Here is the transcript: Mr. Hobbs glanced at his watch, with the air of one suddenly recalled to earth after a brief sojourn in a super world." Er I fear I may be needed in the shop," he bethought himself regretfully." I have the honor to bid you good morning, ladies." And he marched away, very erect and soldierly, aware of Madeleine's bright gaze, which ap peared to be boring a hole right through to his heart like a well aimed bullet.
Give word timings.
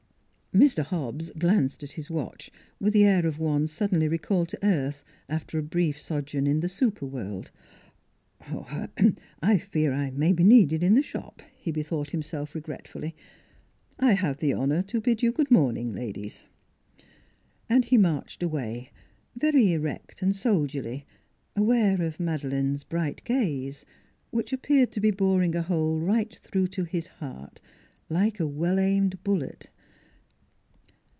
Mr. 0.53 0.83
Hobbs 0.83 1.29
glanced 1.39 1.81
at 1.81 1.93
his 1.93 2.09
watch, 2.09 2.51
with 2.77 2.91
the 2.91 3.05
air 3.05 3.25
of 3.25 3.39
one 3.39 3.65
suddenly 3.65 4.09
recalled 4.09 4.49
to 4.49 4.59
earth 4.61 5.01
after 5.29 5.57
a 5.57 5.63
brief 5.63 5.97
sojourn 5.97 6.45
in 6.45 6.61
a 6.61 6.67
super 6.67 7.05
world." 7.05 7.49
Er 8.51 8.89
I 9.41 9.57
fear 9.57 9.93
I 9.93 10.11
may 10.11 10.33
be 10.33 10.43
needed 10.43 10.83
in 10.83 10.93
the 10.95 11.01
shop," 11.01 11.41
he 11.57 11.71
bethought 11.71 12.11
himself 12.11 12.53
regretfully." 12.53 13.15
I 13.99 14.11
have 14.11 14.39
the 14.39 14.51
honor 14.51 14.81
to 14.83 14.99
bid 14.99 15.23
you 15.23 15.31
good 15.31 15.49
morning, 15.49 15.95
ladies." 15.95 16.49
And 17.69 17.85
he 17.85 17.97
marched 17.97 18.43
away, 18.43 18.91
very 19.37 19.71
erect 19.71 20.21
and 20.21 20.35
soldierly, 20.35 21.05
aware 21.55 22.01
of 22.01 22.19
Madeleine's 22.19 22.83
bright 22.83 23.23
gaze, 23.23 23.85
which 24.31 24.51
ap 24.51 24.63
peared 24.63 24.91
to 24.91 24.99
be 24.99 25.11
boring 25.11 25.55
a 25.55 25.61
hole 25.61 25.97
right 26.01 26.37
through 26.39 26.67
to 26.75 26.83
his 26.83 27.07
heart 27.07 27.61
like 28.09 28.41
a 28.41 28.45
well 28.45 28.79
aimed 28.79 29.17
bullet. 29.23 29.69